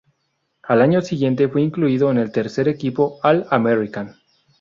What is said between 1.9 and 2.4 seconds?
en el